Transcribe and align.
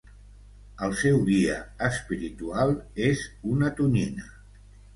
El 0.87 0.95
seu 1.01 1.19
guia 1.27 1.59
espiritual 1.89 2.75
és 3.11 3.23
una 3.55 3.73
tonyina. 3.83 4.31